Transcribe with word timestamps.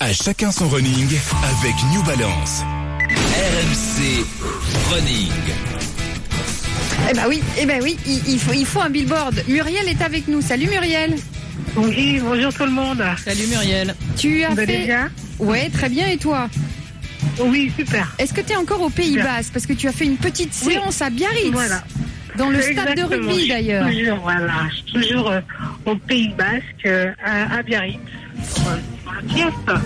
À 0.00 0.12
chacun 0.12 0.50
son 0.50 0.68
running 0.68 1.06
avec 1.44 1.74
New 1.92 2.02
Balance. 2.04 2.62
RMC 3.10 4.24
Running. 4.90 5.28
Eh 7.10 7.14
ben 7.14 7.24
oui, 7.28 7.42
eh 7.58 7.66
ben 7.66 7.80
oui, 7.82 7.96
il, 8.06 8.20
il 8.34 8.38
faut, 8.38 8.52
il 8.52 8.64
faut 8.66 8.80
un 8.80 8.90
billboard. 8.90 9.42
Muriel 9.48 9.88
est 9.88 10.00
avec 10.02 10.26
nous. 10.28 10.40
Salut 10.40 10.68
Muriel. 10.68 11.16
Oui, 11.76 12.20
bonjour 12.22 12.52
tout 12.52 12.64
le 12.64 12.70
monde. 12.70 13.02
Salut 13.22 13.46
Muriel. 13.48 13.94
Tu 14.16 14.42
as 14.44 14.50
Vous 14.50 14.60
allez 14.60 14.78
fait. 14.78 14.86
bien 14.86 15.10
Ouais, 15.38 15.68
très 15.70 15.88
bien. 15.88 16.06
Et 16.08 16.16
toi? 16.16 16.48
Oui, 17.38 17.72
super. 17.78 18.14
Est-ce 18.18 18.32
que 18.32 18.40
tu 18.40 18.52
es 18.52 18.56
encore 18.56 18.80
au 18.82 18.90
Pays. 18.90 19.16
Basque? 19.18 19.52
Parce 19.52 19.66
que 19.66 19.72
tu 19.74 19.86
as 19.88 19.92
fait 19.92 20.04
une 20.06 20.16
petite 20.16 20.52
Oui. 20.64 20.72
séance 20.74 21.02
à 21.02 21.10
Biarritz. 21.10 21.52
Voilà. 21.52 21.82
Dans 22.40 22.50
le 22.50 22.62
stade 22.62 22.96
de 22.96 23.02
rugby 23.02 23.48
d'ailleurs. 23.48 23.86
Toujours, 23.88 24.16
voilà, 24.18 24.52
toujours 24.92 25.30
euh, 25.30 25.40
au 25.86 25.94
Pays 25.96 26.30
Basque, 26.36 26.62
euh, 26.86 27.12
à, 27.24 27.58
à 27.58 27.62
Biarritz, 27.62 27.98
euh, 28.36 28.76
dans 29.66 29.74
le 29.78 29.82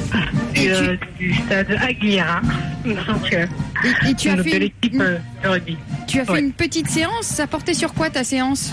du, 0.53 0.61
tu- 0.63 0.99
du 1.19 1.35
stade 1.35 1.73
Aguilera. 1.83 2.41
Donc, 2.85 3.33
Et, 3.33 4.11
et 4.11 4.15
tu 4.15 4.29
as 4.29 4.37
fait, 4.43 4.51
une, 4.53 4.59
l'équipe 4.61 4.97
de 4.99 5.19
rugby. 5.49 5.77
tu 6.07 6.21
as 6.21 6.25
fait 6.25 6.33
ouais. 6.33 6.41
une 6.41 6.53
petite 6.53 6.89
séance. 6.91 7.27
Ça 7.27 7.47
portait 7.47 7.75
sur 7.75 7.93
quoi 7.93 8.09
ta 8.11 8.23
séance? 8.25 8.73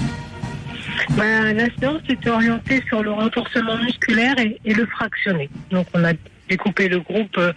Bah, 1.17 1.51
la 1.53 1.65
séance 1.79 2.01
était 2.09 2.29
orientée 2.29 2.83
sur 2.87 3.01
le 3.01 3.11
renforcement 3.11 3.77
musculaire 3.77 4.37
et, 4.37 4.59
et 4.63 4.73
le 4.73 4.85
fractionné. 4.85 5.49
Donc, 5.71 5.87
on 5.93 6.03
a 6.03 6.11
découpé 6.51 6.89
le 6.89 6.99
groupe 6.99 7.37
euh, 7.37 7.53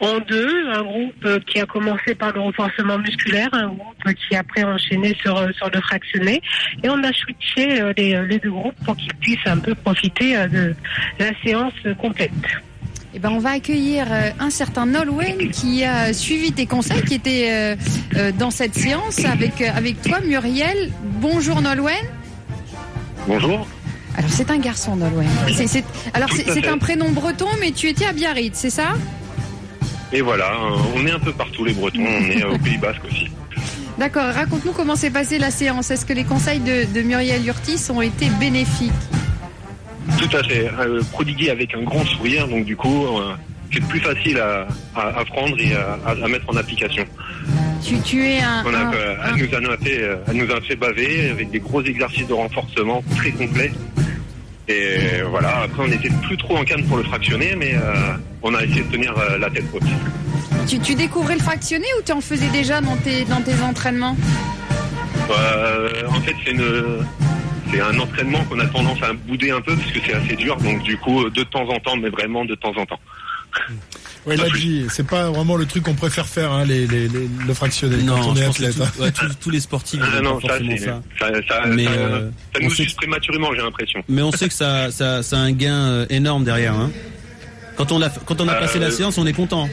en 0.00 0.18
deux. 0.20 0.70
Un 0.70 0.82
groupe 0.82 1.24
euh, 1.24 1.40
qui 1.46 1.58
a 1.60 1.66
commencé 1.66 2.14
par 2.14 2.32
le 2.32 2.40
renforcement 2.40 2.98
musculaire, 2.98 3.48
un 3.52 3.68
groupe 3.68 4.04
qui 4.20 4.36
a 4.36 4.40
après 4.40 4.64
enchaîné 4.64 5.16
sur, 5.22 5.36
euh, 5.36 5.50
sur 5.56 5.70
le 5.70 5.80
fractionné. 5.80 6.42
Et 6.82 6.88
on 6.88 7.02
a 7.02 7.12
switché 7.12 7.64
les, 7.96 8.10
les 8.26 8.38
deux 8.38 8.50
groupes 8.50 8.74
pour 8.84 8.96
qu'ils 8.96 9.14
puissent 9.14 9.46
un 9.46 9.58
peu 9.58 9.74
profiter 9.74 10.36
de 10.48 10.74
la 11.18 11.30
séance 11.42 11.72
complète. 11.98 12.30
Eh 13.14 13.18
ben, 13.18 13.30
on 13.30 13.38
va 13.38 13.52
accueillir 13.52 14.06
un 14.38 14.50
certain 14.50 14.86
Nolwenn 14.86 15.50
qui 15.50 15.84
a 15.84 16.12
suivi 16.12 16.52
tes 16.52 16.66
conseils, 16.66 17.02
qui 17.02 17.14
était 17.14 17.76
dans 18.38 18.50
cette 18.50 18.74
séance 18.74 19.24
avec, 19.24 19.62
avec 19.62 20.02
toi, 20.02 20.20
Muriel. 20.20 20.90
Bonjour 21.20 21.60
Nolwenn. 21.62 22.06
Bonjour. 23.26 23.66
Alors 24.16 24.30
c'est 24.30 24.50
un 24.50 24.58
garçon 24.58 24.96
Nolwenn. 24.96 25.28
C'est- 25.54 25.66
c'est- 25.66 25.84
alors 26.12 26.28
c'est 26.32 26.66
un 26.68 26.78
prénom 26.78 27.10
breton, 27.10 27.48
mais 27.60 27.72
tu 27.72 27.88
étais 27.88 28.06
à 28.06 28.12
Biarritz, 28.12 28.56
c'est 28.56 28.70
ça? 28.70 28.94
Et 30.12 30.20
voilà, 30.20 30.46
euh, 30.52 30.76
on 30.96 31.04
est 31.06 31.10
un 31.10 31.18
peu 31.18 31.32
partout 31.32 31.64
les 31.64 31.72
Bretons, 31.72 32.04
on 32.06 32.30
est 32.30 32.44
au 32.44 32.56
Pays 32.58 32.78
Basque 32.78 33.02
aussi. 33.10 33.28
D'accord, 33.98 34.32
raconte-nous 34.32 34.72
comment 34.72 34.94
s'est 34.96 35.10
passée 35.10 35.38
la 35.38 35.50
séance. 35.50 35.90
Est-ce 35.90 36.06
que 36.06 36.12
les 36.12 36.24
conseils 36.24 36.60
de, 36.60 36.84
de 36.92 37.02
Muriel 37.02 37.44
Urtis 37.46 37.80
ont 37.90 38.02
été 38.02 38.28
bénéfiques? 38.40 38.92
Tout 40.18 40.36
à 40.36 40.42
fait, 40.44 40.70
euh, 40.78 41.02
prodigué 41.12 41.50
avec 41.50 41.74
un 41.74 41.82
grand 41.82 42.04
sourire, 42.04 42.46
donc 42.46 42.64
du 42.64 42.76
coup, 42.76 43.06
euh, 43.06 43.34
c'est 43.72 43.82
plus 43.86 44.00
facile 44.00 44.38
à, 44.38 44.68
à, 44.94 45.20
à 45.20 45.24
prendre 45.24 45.56
et 45.58 45.72
à, 45.74 46.28
mettre 46.28 46.48
en 46.48 46.56
application. 46.56 47.04
tu, 47.84 47.98
tu 48.00 48.24
es 48.24 48.40
un... 48.40 48.62
On 48.66 48.74
a, 48.74 48.78
un- 48.78 48.86
un- 48.90 49.36
elle, 49.36 49.62
nous 49.62 49.70
a 49.70 49.76
fait, 49.78 50.02
elle 50.28 50.36
nous 50.36 50.52
a 50.52 50.60
fait 50.60 50.76
baver 50.76 51.30
avec 51.30 51.50
des 51.50 51.58
gros 51.60 51.82
exercices 51.82 52.26
de 52.28 52.34
renforcement 52.34 53.02
très 53.16 53.30
complets. 53.32 53.72
Et 54.68 55.22
voilà, 55.28 55.62
après 55.64 55.82
on 55.82 55.88
n'était 55.88 56.10
plus 56.22 56.36
trop 56.36 56.56
en 56.56 56.64
canne 56.64 56.84
pour 56.84 56.96
le 56.96 57.02
fractionner, 57.02 57.54
mais 57.54 57.74
euh, 57.74 57.94
on 58.42 58.54
a 58.54 58.64
essayé 58.64 58.82
de 58.82 58.90
tenir 58.90 59.14
euh, 59.18 59.36
la 59.38 59.50
tête 59.50 59.64
haute. 59.74 59.82
tu, 60.66 60.78
tu 60.78 60.94
découvrais 60.94 61.34
le 61.34 61.42
fractionné 61.42 61.86
ou 61.98 62.02
tu 62.02 62.12
en 62.12 62.20
faisais 62.20 62.48
déjà 62.48 62.80
dans 62.80 62.96
tes, 62.96 63.24
dans 63.24 63.42
tes 63.42 63.60
entraînements? 63.60 64.16
Euh, 65.30 66.06
en 66.08 66.20
fait, 66.20 66.34
c'est 66.44 66.52
une... 66.52 67.04
C'est 67.72 67.80
un 67.80 67.98
entraînement 67.98 68.44
qu'on 68.44 68.60
a 68.60 68.66
tendance 68.66 69.02
à 69.02 69.12
bouder 69.12 69.50
un 69.50 69.60
peu 69.60 69.74
parce 69.74 69.90
que 69.90 69.98
c'est 70.06 70.14
assez 70.14 70.36
dur, 70.36 70.56
donc 70.58 70.82
du 70.84 70.96
coup, 70.96 71.28
de 71.28 71.42
temps 71.42 71.68
en 71.68 71.80
temps, 71.80 71.96
mais 71.96 72.08
vraiment 72.08 72.44
de 72.44 72.54
temps 72.54 72.74
en 72.76 72.86
temps. 72.86 73.00
Ouais, 74.26 74.36
il 74.36 74.40
a 74.40 74.48
dit, 74.48 74.86
c'est 74.88 75.06
pas 75.06 75.30
vraiment 75.30 75.56
le 75.56 75.66
truc 75.66 75.82
qu'on 75.84 75.94
préfère 75.94 76.26
faire, 76.26 76.50
hein, 76.50 76.64
les, 76.64 76.86
les, 76.86 77.08
les- 77.08 77.28
le 77.46 77.54
fractionné 77.54 77.96
quand 77.98 78.16
Non, 78.16 78.28
on 78.30 78.34
je 78.34 78.40
est 78.42 78.46
athlète. 78.46 78.74
tout- 78.74 79.02
ouais, 79.02 79.12
tous, 79.12 79.34
tous 79.42 79.50
les 79.50 79.60
sportifs 79.60 80.00
Ah 80.02 80.20
non, 80.22 80.40
ça, 80.40 80.58
ça. 80.78 81.02
ça, 81.18 81.28
ça, 81.46 81.62
Mais, 81.66 81.84
ça- 81.84 81.90
euh, 81.90 82.30
ça 82.30 82.60
on 82.60 82.64
nous 82.64 82.70
sait 82.70 82.82
suce 82.84 82.92
que- 82.92 82.96
prématurément, 82.98 83.50
j'ai 83.54 83.60
l'impression. 83.60 84.02
Mais 84.08 84.22
on 84.22 84.32
sait 84.32 84.48
que 84.48 84.54
ça, 84.54 84.90
ça, 84.90 85.22
ça 85.22 85.36
a 85.36 85.40
un 85.40 85.52
gain 85.52 85.74
euh, 85.74 86.06
énorme 86.08 86.44
derrière. 86.44 86.74
Hein. 86.74 86.90
Quand 87.76 87.92
on 87.92 88.00
a, 88.00 88.08
quand 88.08 88.40
on 88.40 88.48
a 88.48 88.54
Euh, 88.54 88.60
passé 88.60 88.78
la 88.78 88.90
séance, 88.90 89.18
on 89.18 89.26
est 89.26 89.32
content. 89.34 89.68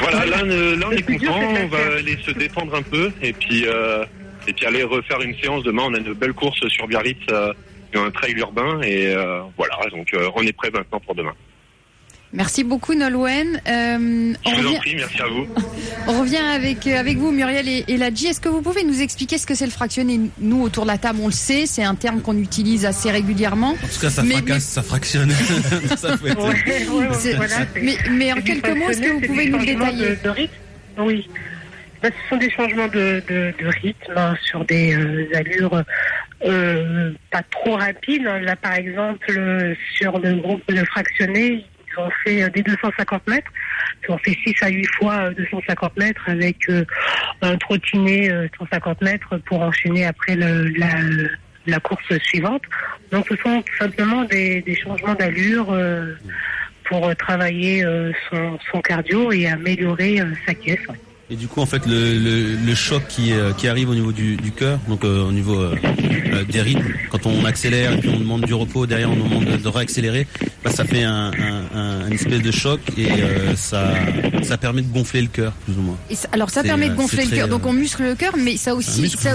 Voilà, 0.00 0.24
là, 0.26 0.42
euh, 0.44 0.76
là 0.76 0.86
on 0.88 0.92
est 0.92 1.02
content, 1.02 1.34
on 1.62 1.66
va 1.68 1.78
aller 1.98 2.16
se 2.24 2.30
détendre 2.30 2.74
un 2.74 2.82
peu 2.82 3.10
et 3.22 3.32
puis, 3.32 3.66
euh, 3.66 4.04
et 4.46 4.52
puis 4.52 4.66
aller 4.66 4.82
refaire 4.82 5.20
une 5.20 5.34
séance 5.40 5.62
demain. 5.64 5.82
On 5.86 5.94
a 5.94 5.98
une 5.98 6.14
belle 6.14 6.32
course 6.32 6.66
sur 6.68 6.86
Biarritz, 6.86 7.18
euh, 7.30 7.52
un 7.94 8.10
trail 8.10 8.32
urbain 8.38 8.80
et 8.82 9.08
euh, 9.14 9.40
voilà, 9.58 9.74
donc 9.90 10.06
euh, 10.14 10.28
on 10.36 10.42
est 10.42 10.52
prêt 10.52 10.70
maintenant 10.70 11.00
pour 11.00 11.14
demain. 11.14 11.32
Merci 12.32 12.62
beaucoup 12.62 12.94
Nolwenn. 12.94 13.60
Euh, 13.68 14.32
on, 14.46 14.50
Je 14.50 14.54
vous 14.60 14.66
en 14.66 14.68
revient, 14.68 14.78
prie, 14.78 14.94
merci 14.94 15.20
à 15.20 15.26
vous. 15.26 15.48
on 16.06 16.20
revient 16.20 16.36
avec, 16.36 16.86
euh, 16.86 16.96
avec 17.00 17.16
vous 17.18 17.32
Muriel 17.32 17.66
et, 17.68 17.84
et 17.88 17.96
Ladji. 17.96 18.28
Est-ce 18.28 18.40
que 18.40 18.48
vous 18.48 18.62
pouvez 18.62 18.84
nous 18.84 19.02
expliquer 19.02 19.36
ce 19.36 19.48
que 19.48 19.56
c'est 19.56 19.64
le 19.64 19.72
fractionné? 19.72 20.20
Nous 20.38 20.62
autour 20.62 20.84
de 20.84 20.90
la 20.90 20.98
table 20.98 21.18
on 21.22 21.26
le 21.26 21.32
sait, 21.32 21.66
c'est 21.66 21.82
un 21.82 21.96
terme 21.96 22.20
qu'on 22.20 22.38
utilise 22.38 22.86
assez 22.86 23.10
régulièrement. 23.10 23.70
En 23.70 23.88
tout 23.88 24.00
cas, 24.00 24.10
ça 24.10 24.22
Mais- 24.22 24.34
fracasse, 24.34 24.62
ça 24.64 24.82
fractionne. 24.82 25.30
ça 25.96 26.16
faut 26.16 26.26
être- 26.28 26.38
Ouais, 26.38 26.86
ouais, 26.88 27.08
ouais, 27.08 27.14
C'est- 27.14 27.34
voilà, 27.34 27.56
c'est- 27.74 27.80
Mais, 27.82 27.96
mais 28.12 28.32
en 28.32 28.36
quelques 28.36 28.76
mots, 28.76 28.88
est-ce 28.90 29.00
que 29.00 29.10
vous 29.10 29.20
pouvez 29.22 29.46
nous 29.48 29.58
le 29.58 29.66
détailler? 29.66 30.10
de, 30.10 30.18
de 30.22 30.28
rythme? 30.30 30.54
Oui. 30.98 31.28
Ben, 32.02 32.12
ce 32.12 32.28
sont 32.30 32.36
des 32.36 32.50
changements 32.50 32.88
de, 32.88 33.22
de, 33.28 33.52
de 33.60 33.66
rythme 33.82 34.12
hein, 34.16 34.34
sur 34.46 34.64
des 34.64 34.94
euh, 34.94 35.28
allures 35.34 35.82
euh, 36.46 37.12
pas 37.32 37.42
trop 37.50 37.74
rapides. 37.76 38.26
hein. 38.26 38.38
Là, 38.38 38.54
par 38.54 38.74
exemple, 38.74 39.26
euh, 39.36 39.74
sur 39.96 40.18
le 40.20 40.36
groupe 40.36 40.62
de 40.72 40.82
fractionnés, 40.86 41.66
ils 41.90 42.00
ont 42.00 42.10
fait 42.24 42.42
euh, 42.42 42.48
des 42.50 42.62
250 42.62 43.26
mètres. 43.26 43.50
Ils 44.08 44.12
ont 44.12 44.18
fait 44.18 44.36
6 44.44 44.54
à 44.62 44.68
8 44.68 44.86
fois 44.98 45.14
euh, 45.16 45.34
250 45.34 45.96
mètres 45.96 46.22
avec 46.26 46.56
euh, 46.68 46.84
un 47.42 47.56
trottinet 47.56 48.30
euh, 48.30 48.48
150 48.58 49.02
mètres 49.02 49.36
pour 49.46 49.60
enchaîner 49.60 50.06
après 50.06 50.36
la, 50.36 51.80
course 51.80 52.18
suivante. 52.24 52.62
Donc, 53.12 53.26
ce 53.28 53.36
sont 53.36 53.62
simplement 53.78 54.24
des, 54.24 54.78
changements 54.82 55.14
d'allure. 55.14 55.70
euh, 55.72 56.14
pour 56.90 57.06
euh, 57.06 57.14
travailler 57.14 57.84
euh, 57.84 58.12
son, 58.30 58.80
cardio 58.82 59.32
et 59.32 59.46
améliorer 59.46 60.20
euh, 60.20 60.26
sa 60.46 60.52
caisse. 60.52 60.80
Et 61.30 61.36
du 61.36 61.46
coup, 61.46 61.60
en 61.60 61.66
fait, 61.66 61.82
le, 61.86 62.74
choc 62.74 63.04
qui, 63.08 63.32
euh, 63.32 63.52
arrive 63.64 63.88
au 63.90 63.94
niveau 63.94 64.10
du, 64.10 64.36
cœur, 64.56 64.80
donc 64.88 65.04
euh, 65.04 65.22
au 65.22 65.30
niveau 65.30 65.60
euh, 65.60 65.76
euh, 66.32 66.44
des 66.44 66.60
rythmes, 66.60 66.92
quand 67.08 67.24
on 67.24 67.44
accélère 67.44 67.92
et 67.92 67.98
puis 67.98 68.08
on 68.08 68.18
demande 68.18 68.44
du 68.44 68.52
repos, 68.52 68.84
derrière 68.86 69.12
on 69.12 69.16
demande 69.16 69.44
de, 69.44 69.56
de 69.56 69.68
réaccélérer, 69.68 70.26
bah, 70.62 70.70
ça 70.70 70.84
fait 70.84 71.02
un, 71.04 71.30
un, 71.32 71.64
un- 71.78 72.06
une 72.06 72.12
espèce 72.12 72.42
de 72.42 72.50
choc 72.50 72.80
et 72.98 73.10
euh, 73.10 73.56
ça, 73.56 73.92
ça 74.42 74.58
permet 74.58 74.82
de 74.82 74.92
gonfler 74.92 75.22
le 75.22 75.28
cœur, 75.28 75.52
plus 75.64 75.74
ou 75.78 75.80
moins. 75.82 75.96
Et 76.10 76.14
ça- 76.14 76.28
alors 76.32 76.50
ça 76.50 76.62
permet 76.62 76.88
de 76.88 76.92
euh, 76.92 76.96
gonfler 76.96 77.24
c'est 77.24 77.30
le 77.30 77.36
cœur, 77.36 77.48
donc 77.48 77.64
on 77.66 77.72
muscle 77.72 78.02
le 78.02 78.14
cœur, 78.14 78.34
mais 78.36 78.56
ça 78.56 78.74
aussi, 78.74 79.08
ça, 79.10 79.32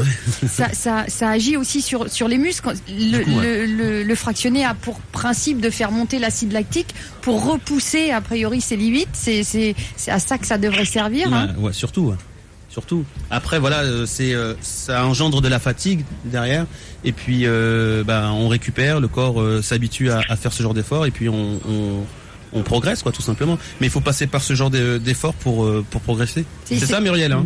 ça, 0.47 0.67
ça, 0.73 1.05
ça 1.07 1.29
agit 1.29 1.57
aussi 1.57 1.81
sur, 1.81 2.09
sur 2.11 2.27
les 2.27 2.37
muscles. 2.37 2.73
Le, 2.89 3.17
Du 3.17 3.23
coup, 3.23 3.37
ouais. 3.39 3.65
le, 3.65 3.65
le, 3.65 4.03
le 4.03 4.15
fractionné 4.15 4.63
a 4.65 4.73
pour 4.75 4.99
principe 4.99 5.59
de 5.61 5.69
faire 5.69 5.91
monter 5.91 6.19
l'acide 6.19 6.51
lactique 6.51 6.93
pour 7.21 7.43
repousser 7.45 8.11
a 8.11 8.21
priori 8.21 8.61
ses 8.61 8.75
limites. 8.77 9.09
C'est 9.13 9.43
c'est- 9.43 9.75
c'est 9.97 10.11
à 10.11 10.19
ça 10.19 10.37
que 10.37 10.45
ça 10.45 10.57
devrait 10.57 10.85
servir. 10.85 11.33
hein. 11.33 11.49
Ouais, 11.57 11.65
ouais, 11.67 11.73
surtout. 11.73 12.13
Surtout. 12.75 13.05
Après, 13.31 13.57
voilà, 13.57 13.83
euh, 13.83 14.05
c'est 14.05 14.33
euh, 14.33 14.53
ça 14.59 15.05
engendre 15.05 15.39
de 15.39 15.47
la 15.47 15.59
fatigue 15.59 16.03
derrière, 16.25 16.65
et 17.05 17.13
puis 17.13 17.43
euh, 17.45 18.03
bah, 18.03 18.31
on 18.33 18.49
récupère, 18.49 18.99
le 18.99 19.07
corps 19.07 19.39
euh, 19.41 19.61
s'habitue 19.61 20.09
à, 20.09 20.19
à 20.27 20.35
faire 20.35 20.51
ce 20.51 20.61
genre 20.61 20.73
d'effort, 20.73 21.05
et 21.05 21.11
puis 21.11 21.29
on, 21.29 21.61
on, 21.69 22.03
on 22.51 22.63
progresse, 22.63 23.01
quoi, 23.01 23.13
tout 23.13 23.21
simplement. 23.21 23.57
Mais 23.79 23.87
il 23.87 23.89
faut 23.89 24.01
passer 24.01 24.27
par 24.27 24.41
ce 24.41 24.55
genre 24.55 24.69
de- 24.69 24.97
d'effort 24.97 25.35
pour 25.35 25.65
pour 25.89 26.01
progresser. 26.01 26.43
C'est- 26.65 26.77
ça, 26.85 26.99
Muriel. 26.99 27.31
Hein? 27.31 27.45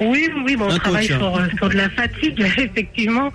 Oui, 0.00 0.28
oui, 0.44 0.56
bon, 0.56 0.66
on 0.66 0.70
Un 0.72 0.78
travaille 0.78 1.06
coach, 1.08 1.16
hein. 1.22 1.48
sur, 1.50 1.56
sur 1.58 1.68
de 1.68 1.74
la 1.76 1.90
fatigue, 1.90 2.40
effectivement, 2.58 3.30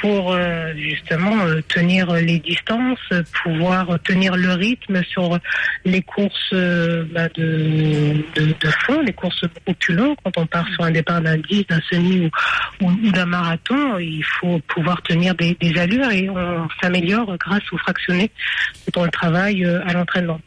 pour 0.00 0.32
euh, 0.32 0.72
justement 0.76 1.44
euh, 1.44 1.60
tenir 1.68 2.12
les 2.12 2.38
distances, 2.38 2.98
pouvoir 3.42 3.98
tenir 4.04 4.36
le 4.36 4.52
rythme 4.52 5.02
sur 5.04 5.38
les 5.84 6.02
courses 6.02 6.50
euh, 6.52 7.04
bah, 7.12 7.28
de, 7.34 8.24
de, 8.36 8.70
fond, 8.84 9.00
les 9.00 9.12
courses 9.12 9.44
beaucoup. 9.66 10.14
Quand 10.24 10.36
on 10.36 10.46
part 10.46 10.66
sur 10.74 10.84
un 10.84 10.90
départ 10.90 11.20
d'un 11.20 11.38
10, 11.38 11.66
d'un 11.66 11.80
semi 11.90 12.30
ou, 12.80 13.10
d'un 13.10 13.26
marathon, 13.26 13.98
il 13.98 14.24
faut 14.24 14.60
pouvoir 14.68 15.02
tenir 15.02 15.34
des, 15.34 15.56
allures 15.76 16.10
et 16.10 16.28
on 16.28 16.68
s'améliore 16.80 17.36
grâce 17.38 17.62
au 17.72 17.78
fractionné 17.78 18.30
on 18.96 19.04
le 19.04 19.10
travaille 19.10 19.64
à 19.64 19.92
l'entraînement. 19.92 20.40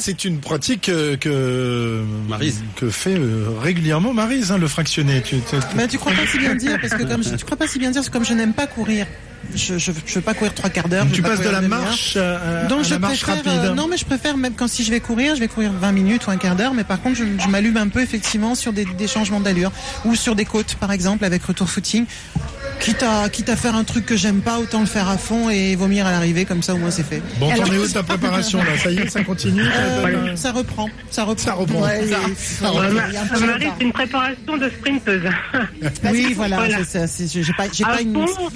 C'est 0.00 0.24
une 0.24 0.40
pratique 0.40 0.88
euh, 0.88 1.16
que 1.16 2.02
Maryse. 2.28 2.62
que 2.76 2.90
fait 2.90 3.14
euh, 3.16 3.46
régulièrement 3.60 4.12
Marise, 4.12 4.50
hein, 4.52 4.58
le 4.58 4.68
fractionné. 4.68 5.22
Tu, 5.22 5.36
tu- 5.38 5.56
Mais 5.76 5.86
tu 5.88 5.98
crois 5.98 6.12
pas 6.12 6.26
si 6.26 6.38
bien 6.38 6.54
dire 6.54 6.78
parce 6.80 6.94
que 6.94 7.04
comme 7.04 7.22
je, 7.22 7.34
tu 7.36 7.44
crois 7.44 7.56
pas 7.56 7.66
si 7.66 7.78
bien 7.78 7.90
dire 7.90 8.00
parce 8.00 8.08
que 8.08 8.12
comme 8.12 8.24
je 8.26 8.34
n'aime 8.34 8.52
pas 8.52 8.66
courir, 8.66 9.06
je 9.54 9.78
je, 9.78 9.92
je 10.06 10.14
veux 10.14 10.20
pas 10.22 10.34
courir 10.34 10.54
trois 10.54 10.70
quarts 10.70 10.88
d'heure. 10.88 11.06
je 11.08 11.14
tu 11.14 11.22
passes 11.22 11.40
de 11.40 11.48
la 11.48 11.60
marche 11.60 12.16
à, 12.16 12.62
à- 12.62 12.64
Donc 12.66 12.80
à 12.80 12.82
je 12.84 12.90
la 12.94 12.98
marche 12.98 13.20
préfère 13.22 13.44
rapide. 13.52 13.70
euh, 13.70 13.74
non 13.74 13.86
mais 13.88 13.96
je 13.96 14.04
préfère 14.04 14.36
même 14.36 14.54
quand 14.54 14.68
si 14.68 14.82
je 14.84 14.90
vais 14.90 15.00
courir, 15.00 15.34
je 15.36 15.40
vais 15.40 15.48
courir 15.48 15.72
20 15.72 15.92
minutes 15.92 16.26
ou 16.26 16.30
un 16.30 16.36
quart 16.36 16.56
d'heure 16.56 16.74
mais 16.74 16.84
par 16.84 17.00
contre 17.00 17.16
je, 17.18 17.24
je 17.42 17.48
m'allume 17.48 17.76
un 17.76 17.88
peu 17.88 18.00
effectivement 18.00 18.54
sur 18.54 18.72
des, 18.72 18.84
des 18.84 19.06
changements 19.06 19.40
d'allure 19.40 19.70
ou 20.04 20.14
sur 20.16 20.34
des 20.34 20.44
côtes 20.46 20.74
par 20.76 20.90
exemple 20.92 21.24
avec 21.24 21.44
retour 21.44 21.68
footing. 21.70 22.06
Quitte 22.80 23.02
à, 23.02 23.28
quitte 23.30 23.48
à 23.48 23.56
faire 23.56 23.74
un 23.76 23.84
truc 23.84 24.04
que 24.04 24.14
j'aime 24.16 24.42
pas, 24.42 24.58
autant 24.58 24.80
le 24.80 24.86
faire 24.86 25.08
à 25.08 25.16
fond 25.16 25.48
et 25.48 25.74
vomir 25.74 26.06
à 26.06 26.10
l'arrivée, 26.12 26.44
comme 26.44 26.62
ça 26.62 26.74
au 26.74 26.76
moins 26.76 26.90
c'est 26.90 27.02
fait. 27.02 27.22
Bon, 27.38 27.50
t'en 27.54 27.64
es 27.72 27.78
où 27.78 27.86
ta 27.88 28.02
préparation 28.02 28.58
là? 28.58 28.76
Ça 28.82 28.90
y 28.90 28.98
est, 28.98 29.08
ça 29.08 29.24
continue 29.24 29.62
Euh, 29.64 30.36
ça 30.36 30.52
reprend, 30.52 30.90
ça 31.10 31.24
reprend. 31.24 31.44
Ça 31.44 31.52
reprend. 31.54 31.80
Ouais, 31.82 32.06
Ça- 32.10 32.16
ça 32.66 32.72
ouais, 32.74 32.86
reprend. 32.88 33.46
Marie, 33.46 33.66
c'est 33.78 33.84
une 33.84 33.92
préparation 33.92 34.56
de 34.58 34.68
sprinteuse. 34.68 35.22
Oui, 36.12 36.34
voilà, 36.34 36.56
Voilà. 36.56 36.78
J'ai 36.78 37.54
pas, 37.54 37.64
pas 37.94 38.00
une. 38.02 38.14
fond, 38.26 38.48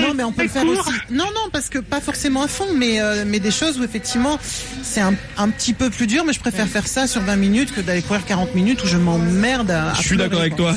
Non, 0.00 0.14
mais 0.14 0.22
on 0.22 0.32
peut 0.32 0.42
le 0.44 0.48
faire 0.48 0.62
court. 0.62 0.78
aussi. 0.86 0.92
Non, 1.10 1.24
non, 1.24 1.50
parce 1.52 1.68
que 1.68 1.78
pas 1.78 2.00
forcément 2.00 2.42
à 2.44 2.48
fond, 2.48 2.66
mais 2.76 3.00
euh, 3.00 3.24
mais 3.26 3.40
des 3.40 3.50
choses 3.50 3.78
où 3.80 3.84
effectivement 3.84 4.38
c'est 4.82 5.00
un, 5.00 5.14
un 5.38 5.48
petit 5.48 5.72
peu 5.72 5.90
plus 5.90 6.06
dur, 6.06 6.24
mais 6.24 6.32
je 6.32 6.40
préfère 6.40 6.68
faire 6.68 6.86
ça 6.86 7.06
sur 7.06 7.20
20 7.22 7.36
minutes 7.36 7.74
que 7.74 7.80
d'aller 7.80 8.02
courir 8.02 8.24
40 8.24 8.54
minutes 8.54 8.82
où 8.84 8.86
je 8.86 8.96
m'emmerde. 8.96 9.70
à- 9.70 9.90
à 9.90 9.94
Je 9.94 10.02
suis 10.02 10.16
d'accord 10.16 10.40
avec 10.40 10.56
toi. 10.56 10.74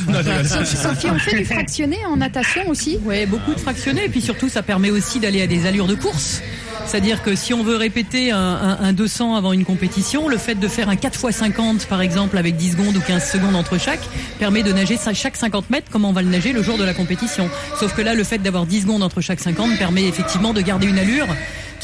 Sophie, 0.65 1.07
on 1.12 1.19
fait 1.19 1.38
du 1.38 1.45
fractionné 1.45 1.97
en 2.07 2.18
natation 2.18 2.68
aussi 2.68 2.84
Ouais, 3.03 3.25
beaucoup 3.25 3.53
de 3.53 3.59
fractionnés 3.59 4.05
et 4.05 4.09
puis 4.09 4.21
surtout 4.21 4.49
ça 4.49 4.61
permet 4.63 4.91
aussi 4.91 5.19
d'aller 5.19 5.41
à 5.41 5.47
des 5.47 5.65
allures 5.65 5.87
de 5.87 5.95
course. 5.95 6.41
C'est-à-dire 6.85 7.23
que 7.23 7.35
si 7.35 7.53
on 7.53 7.63
veut 7.63 7.77
répéter 7.77 8.31
un, 8.31 8.37
un- 8.37 8.77
un 8.79 8.93
200 8.93 9.35
avant 9.35 9.53
une 9.53 9.65
compétition, 9.65 10.27
le 10.27 10.37
fait 10.37 10.53
de 10.55 10.67
faire 10.67 10.87
un 10.89 10.95
4 10.95 11.19
x 11.29 11.37
50 11.37 11.87
par 11.87 12.01
exemple 12.01 12.37
avec 12.37 12.55
10 12.57 12.73
secondes 12.73 12.95
ou 12.95 13.01
15 13.01 13.27
secondes 13.31 13.55
entre 13.55 13.79
chaque 13.79 14.01
permet 14.39 14.61
de 14.61 14.71
nager 14.71 14.97
chaque 15.13 15.35
50 15.35 15.69
mètres 15.71 15.89
comme 15.91 16.05
on 16.05 16.11
va 16.13 16.21
le 16.21 16.29
nager 16.29 16.53
le 16.53 16.61
jour 16.61 16.77
de 16.77 16.83
la 16.83 16.93
compétition. 16.93 17.49
Sauf 17.79 17.95
que 17.95 18.01
là 18.01 18.13
le 18.13 18.23
fait 18.23 18.37
d'avoir 18.37 18.65
10 18.67 18.81
secondes 18.81 19.01
entre 19.03 19.19
chaque 19.21 19.39
50 19.39 19.77
permet 19.79 20.03
effectivement 20.07 20.53
de 20.53 20.61
garder 20.61 20.87
une 20.87 20.99
allure 20.99 21.27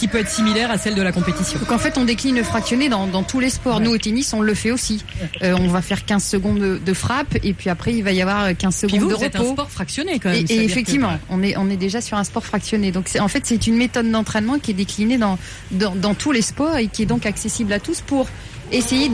qui 0.02 0.08
peut 0.08 0.18
être 0.18 0.30
similaire 0.32 0.72
à 0.72 0.80
celle 0.80 0.96
de 0.96 1.02
la 1.04 1.12
compétition. 1.12 1.60
Donc 1.60 1.72
en 1.72 1.78
fait, 1.78 1.96
on 2.00 2.06
décline 2.06 2.36
le 2.36 2.42
fractionné 2.44 2.90
dans, 2.90 3.06
dans 3.06 3.22
tous 3.22 3.40
les 3.40 3.52
sports. 3.52 3.80
Nous, 3.80 3.92
au 3.92 3.98
tennis, 4.00 4.34
on 4.34 4.42
le 4.42 4.56
fait 4.56 4.72
aussi. 4.72 5.04
Euh, 5.44 5.56
on 5.60 5.68
va 5.68 5.84
faire 5.84 6.06
15 6.06 6.24
secondes 6.24 6.58
de, 6.60 6.80
de 6.84 6.94
frappe 6.94 7.36
et 7.44 7.54
puis 7.54 7.70
après, 7.70 7.94
il 7.94 8.04
va 8.04 8.12
y 8.12 8.20
avoir 8.24 8.48
15 8.58 8.58
Puis 8.58 8.90
secondes 8.90 9.00
vous, 9.04 9.10
de 9.10 9.14
vous 9.16 9.24
êtes 9.24 9.36
un 9.36 9.40
repos. 9.42 9.52
sport 9.54 9.70
fractionné 9.70 10.18
quand 10.18 10.30
même. 10.30 10.40
Et, 10.40 10.42
et 10.42 10.48
c'est-à-dire 10.48 10.66
que- 10.66 10.72
effectivement, 10.72 11.20
on 11.30 11.44
est 11.44 11.56
on 11.56 11.70
est 11.70 11.78
déjà 11.78 12.02
sur 12.02 12.18
un 12.18 12.24
sport 12.24 12.44
fractionné. 12.44 12.92
Donc 12.92 13.04
c'est 13.10 13.20
en 13.20 13.28
fait 13.28 13.46
c'est 13.46 13.68
une 13.68 13.76
méthode 13.76 14.10
d'entraînement 14.10 14.58
qui 14.58 14.72
est 14.72 14.74
déclinée 14.74 15.20
dans, 15.20 15.38
dans 15.70 15.94
dans 15.96 16.16
tous 16.16 16.32
les 16.32 16.42
sports 16.42 16.78
et 16.78 16.88
qui 16.88 17.04
est 17.04 17.06
donc 17.06 17.28
accessible 17.28 17.72
à 17.72 17.80
tous 17.80 18.02
pour 18.02 18.28
essayer 18.72 19.10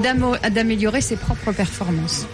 d'améliorer 0.52 1.02
ses 1.02 1.18
propres 1.18 1.52
performances. 1.52 2.28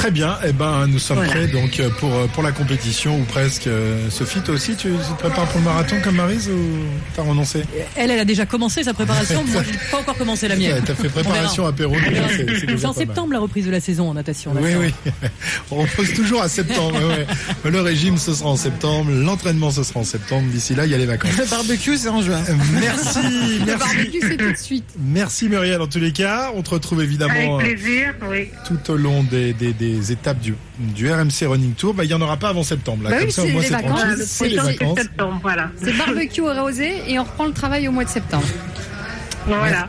Très 0.00 0.10
bien, 0.10 0.38
eh 0.46 0.52
ben 0.52 0.86
nous 0.86 0.98
sommes 0.98 1.18
Voilà. 1.18 1.30
prêts 1.32 1.46
donc 1.48 1.78
euh, 1.78 1.90
pour 1.90 2.14
euh, 2.14 2.26
pour 2.28 2.42
la 2.42 2.52
compétition 2.52 3.18
ou 3.20 3.24
presque. 3.24 3.66
Euh, 3.66 4.08
Sophie, 4.08 4.40
toi 4.40 4.54
aussi, 4.54 4.74
tu, 4.74 4.88
tu 4.88 5.12
te 5.14 5.18
prépares 5.20 5.46
pour 5.48 5.58
le 5.58 5.64
marathon 5.66 5.96
comme 6.02 6.14
Marise 6.16 6.48
ou 6.48 6.58
t'as 7.14 7.20
renoncé 7.22 7.64
Elle, 7.96 8.10
elle 8.10 8.20
a 8.20 8.24
déjà 8.24 8.46
commencé 8.46 8.82
sa 8.82 8.94
préparation. 8.94 9.44
Moi, 9.44 9.62
j'ai 9.62 9.76
pas 9.90 9.98
encore 9.98 10.16
commencé 10.16 10.48
la 10.48 10.56
mienne. 10.56 10.82
T'as 10.86 10.94
fait 10.94 11.10
préparation 11.10 11.64
On 11.64 11.68
apéro. 11.68 11.94
c'est- 11.98 12.84
en 12.86 12.94
septembre 12.94 13.34
la 13.34 13.40
reprise 13.40 13.66
de 13.66 13.70
la 13.70 13.80
saison 13.80 14.08
en 14.08 14.14
natation. 14.14 14.52
Oui, 14.58 14.70
oui. 14.80 14.94
On 15.70 15.76
repose 15.82 16.14
toujours 16.14 16.40
à 16.40 16.48
septembre. 16.48 16.98
ouais. 17.64 17.70
Le 17.70 17.80
régime, 17.82 18.16
ce 18.16 18.32
sera 18.32 18.48
en 18.48 18.56
septembre. 18.56 19.10
L'entraînement, 19.12 19.70
ce 19.70 19.82
sera 19.82 20.00
en 20.00 20.04
septembre. 20.04 20.48
D'ici 20.50 20.74
là, 20.74 20.86
il 20.86 20.92
y 20.92 20.94
a 20.94 20.98
les 20.98 21.04
vacances. 21.06 21.36
Le 21.38 21.44
barbecue, 21.44 21.98
c'est 21.98 22.08
en 22.08 22.22
juin. 22.22 22.40
Merci, 22.80 23.18
Le 23.60 23.66
merci. 23.66 23.78
barbecue, 23.78 24.20
c'est 24.22 24.36
tout 24.38 24.50
de 24.52 24.56
suite. 24.56 24.84
Merci 24.98 25.50
Muriel 25.50 25.82
en 25.82 25.86
tous 25.88 25.98
les 26.00 26.12
cas. 26.12 26.52
On 26.56 26.62
te 26.62 26.70
retrouve 26.70 27.00
Avec 27.00 27.10
évidemment 27.10 27.58
euh, 27.58 27.62
plaisir, 27.62 28.14
oui. 28.30 28.48
tout 28.66 28.78
au 28.90 28.96
long 28.96 29.22
des, 29.24 29.52
des, 29.52 29.74
des 29.74 29.89
étapes 30.12 30.38
du, 30.40 30.54
du 30.78 31.10
RMC 31.12 31.46
Running 31.46 31.74
Tour. 31.74 31.94
Bah, 31.94 32.04
il 32.04 32.08
n'y 32.08 32.14
en 32.14 32.20
aura 32.20 32.36
pas 32.36 32.48
avant 32.50 32.62
septembre. 32.62 33.04
Là. 33.04 33.10
Bah 33.10 33.16
Comme 33.18 33.26
oui, 33.26 33.32
ça, 33.32 33.42
au 33.42 33.46
c'est 33.46 33.52
moins, 33.52 33.62
les 33.62 33.68
c'est 33.68 33.74
vacances. 33.74 33.98
tranquille. 34.00 34.16
Le 34.18 34.24
C'est 34.26 34.48
les 34.48 34.56
prochain, 34.56 34.72
c'est 34.72 34.78
vacances. 34.84 34.98
septembre, 34.98 35.38
voilà. 35.42 35.70
C'est 35.82 35.92
barbecue 35.96 36.46
arrosé 36.48 37.02
et 37.08 37.18
on 37.18 37.24
reprend 37.24 37.46
le 37.46 37.52
travail 37.52 37.88
au 37.88 37.92
mois 37.92 38.04
de 38.04 38.08
septembre. 38.10 38.46
Voilà. 39.46 39.88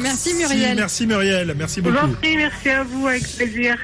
Merci 0.00 0.34
Muriel. 0.34 0.76
Merci 0.76 1.06
Muriel. 1.06 1.54
Merci 1.58 1.80
Je 1.84 1.88
vous 1.90 1.96
en 1.96 2.02
beaucoup. 2.02 2.14
prie, 2.20 2.36
merci 2.36 2.70
à 2.70 2.84
vous, 2.84 3.06
avec 3.08 3.22
plaisir. 3.36 3.76